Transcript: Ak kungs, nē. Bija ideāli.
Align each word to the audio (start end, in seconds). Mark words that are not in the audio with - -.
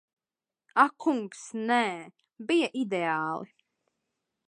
Ak 0.83 0.93
kungs, 1.03 1.43
nē. 1.67 1.83
Bija 2.47 2.73
ideāli. 2.85 3.51